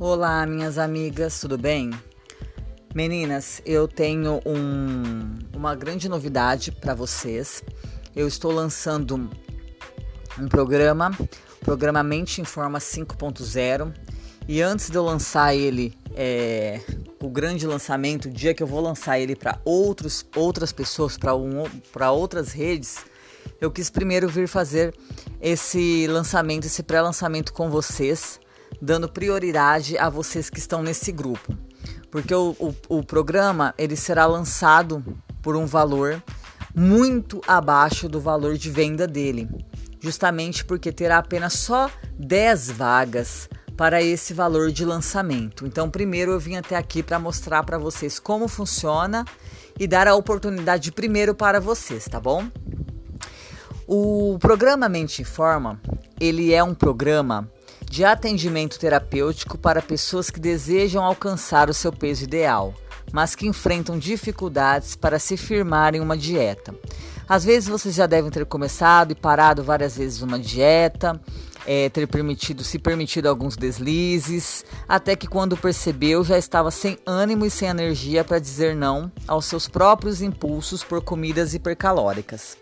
[0.00, 1.90] Olá, minhas amigas, tudo bem?
[2.94, 7.64] Meninas, eu tenho um, uma grande novidade para vocês.
[8.14, 9.28] Eu estou lançando
[10.38, 13.92] um programa, o programa Mente Informa 5.0.
[14.46, 16.80] E antes de eu lançar ele, é,
[17.20, 20.22] o grande lançamento, o dia que eu vou lançar ele para outras
[20.72, 21.64] pessoas, para um,
[22.12, 22.98] outras redes,
[23.60, 24.94] eu quis primeiro vir fazer
[25.42, 28.38] esse lançamento, esse pré-lançamento com vocês
[28.80, 31.56] dando prioridade a vocês que estão nesse grupo.
[32.10, 35.04] Porque o, o, o programa ele será lançado
[35.42, 36.22] por um valor
[36.74, 39.48] muito abaixo do valor de venda dele,
[40.00, 45.66] justamente porque terá apenas só 10 vagas para esse valor de lançamento.
[45.66, 49.24] Então, primeiro eu vim até aqui para mostrar para vocês como funciona
[49.78, 52.48] e dar a oportunidade primeiro para vocês, tá bom?
[53.86, 55.80] O programa Mente Informa,
[56.20, 57.48] ele é um programa
[57.88, 62.74] de atendimento terapêutico para pessoas que desejam alcançar o seu peso ideal,
[63.12, 66.74] mas que enfrentam dificuldades para se firmar em uma dieta.
[67.28, 71.20] Às vezes vocês já devem ter começado e parado várias vezes uma dieta,
[71.66, 77.44] é, ter permitido, se permitido alguns deslizes, até que quando percebeu já estava sem ânimo
[77.44, 82.56] e sem energia para dizer não aos seus próprios impulsos por comidas hipercalóricas.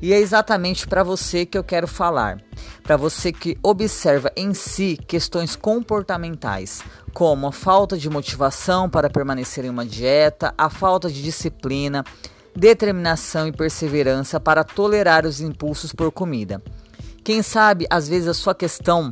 [0.00, 2.40] E é exatamente para você que eu quero falar.
[2.82, 9.64] Para você que observa em si questões comportamentais, como a falta de motivação para permanecer
[9.64, 12.04] em uma dieta, a falta de disciplina,
[12.54, 16.62] determinação e perseverança para tolerar os impulsos por comida.
[17.24, 19.10] Quem sabe, às vezes a sua questão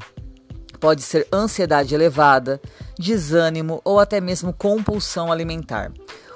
[0.79, 2.61] pode ser ansiedade elevada,
[2.99, 5.91] desânimo ou até mesmo compulsão alimentar.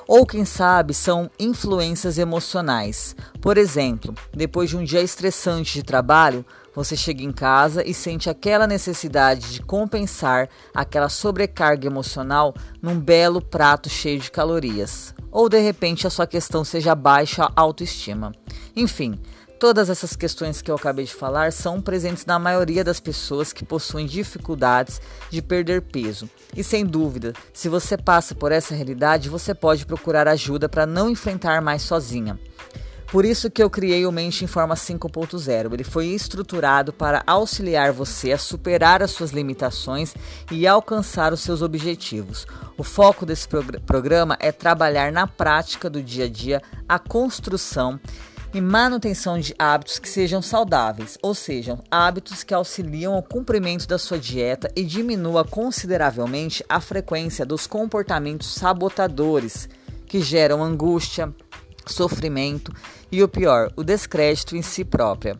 [0.08, 3.14] Ou quem sabe são influências emocionais.
[3.42, 8.30] Por exemplo, depois de um dia estressante de trabalho, você chega em casa e sente
[8.30, 15.14] aquela necessidade de compensar aquela sobrecarga emocional num belo prato cheio de calorias.
[15.30, 18.32] Ou de repente a sua questão seja baixa autoestima.
[18.74, 19.20] Enfim,
[19.58, 23.64] Todas essas questões que eu acabei de falar são presentes na maioria das pessoas que
[23.64, 26.30] possuem dificuldades de perder peso.
[26.56, 31.10] E sem dúvida, se você passa por essa realidade, você pode procurar ajuda para não
[31.10, 32.38] enfrentar mais sozinha.
[33.10, 35.72] Por isso que eu criei o Mente em Forma 5.0.
[35.72, 40.14] Ele foi estruturado para auxiliar você a superar as suas limitações
[40.52, 42.46] e alcançar os seus objetivos.
[42.76, 43.48] O foco desse
[43.84, 47.98] programa é trabalhar na prática do dia a dia a construção
[48.52, 53.98] e manutenção de hábitos que sejam saudáveis, ou seja, hábitos que auxiliam o cumprimento da
[53.98, 59.68] sua dieta e diminua consideravelmente a frequência dos comportamentos sabotadores
[60.06, 61.32] que geram angústia,
[61.86, 62.72] sofrimento
[63.12, 65.38] e o pior, o descrédito em si própria.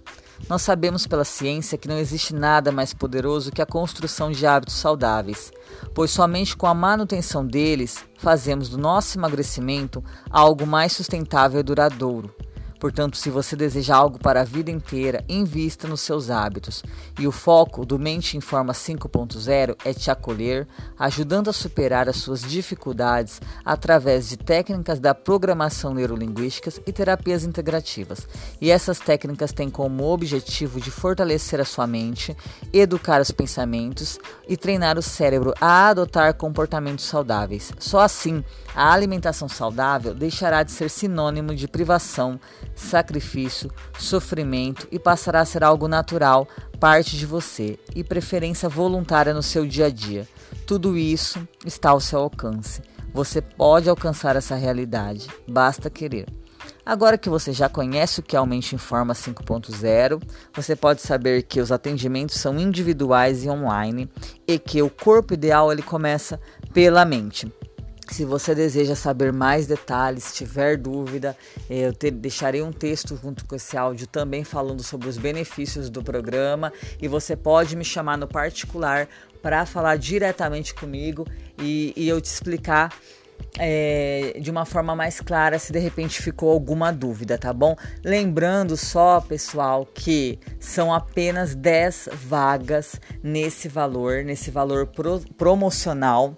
[0.49, 4.77] Nós sabemos pela ciência que não existe nada mais poderoso que a construção de hábitos
[4.77, 5.51] saudáveis,
[5.95, 12.33] pois somente com a manutenção deles fazemos do nosso emagrecimento algo mais sustentável e duradouro.
[12.79, 16.83] Portanto, se você deseja algo para a vida inteira, invista nos seus hábitos.
[17.19, 20.67] E o foco do Mente em Forma 5.0 é te acolher,
[20.99, 28.29] ajudando a superar as suas dificuldades através de técnicas da programação neurolinguísticas e terapias integrativas.
[28.61, 32.37] E essas técnicas têm como objetivo de fortalecer a sua mente,
[32.73, 34.19] educar os pensamentos
[34.49, 37.73] e treinar o cérebro a adotar comportamentos saudáveis.
[37.79, 42.39] Só assim, a alimentação saudável deixará de ser sinônimo de privação
[42.79, 46.47] sacrifício, sofrimento e passará a ser algo natural,
[46.79, 50.27] parte de você e preferência voluntária no seu dia a dia.
[50.67, 52.81] Tudo isso está ao seu alcance.
[53.13, 56.27] Você pode alcançar essa realidade, basta querer.
[56.85, 60.23] Agora que você já conhece o que é o Mente Informa 5.0,
[60.55, 64.09] você pode saber que os atendimentos são individuais e online
[64.47, 66.41] e que o corpo ideal ele começa
[66.73, 67.53] pela mente.
[68.11, 71.37] Se você deseja saber mais detalhes, tiver dúvida,
[71.69, 76.03] eu te, deixarei um texto junto com esse áudio também falando sobre os benefícios do
[76.03, 79.09] programa e você pode me chamar no particular
[79.43, 81.27] para falar diretamente comigo
[81.59, 82.93] e, e eu te explicar
[83.59, 87.77] é, de uma forma mais clara se de repente ficou alguma dúvida, tá bom?
[88.03, 96.37] Lembrando só, pessoal, que são apenas 10 vagas nesse valor, nesse valor pro, promocional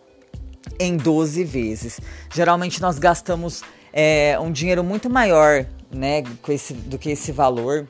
[0.81, 2.01] em 12 vezes.
[2.35, 3.63] Geralmente nós gastamos
[3.93, 7.87] é, um dinheiro muito maior né, esse, do que esse valor,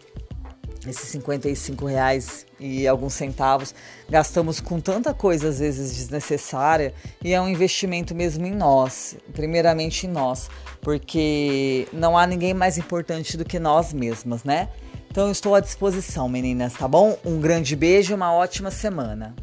[0.86, 3.74] esses 55 reais e alguns centavos.
[4.08, 6.92] Gastamos com tanta coisa às vezes desnecessária
[7.22, 10.50] e é um investimento mesmo em nós, primeiramente em nós,
[10.80, 14.68] porque não há ninguém mais importante do que nós mesmas, né?
[15.10, 17.18] Então eu estou à disposição, meninas, tá bom?
[17.24, 19.34] Um grande beijo e uma ótima semana.